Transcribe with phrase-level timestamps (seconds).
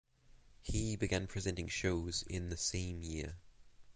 [0.63, 3.37] He began presenting shows in the same year.